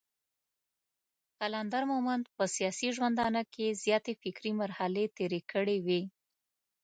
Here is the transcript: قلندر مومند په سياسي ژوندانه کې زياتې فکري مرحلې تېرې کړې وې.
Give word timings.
قلندر 1.39 1.83
مومند 1.91 2.25
په 2.35 2.43
سياسي 2.55 2.87
ژوندانه 2.95 3.41
کې 3.53 3.77
زياتې 3.83 4.13
فکري 4.21 4.51
مرحلې 4.61 5.05
تېرې 5.17 5.41
کړې 5.51 5.77
وې. 5.85 6.01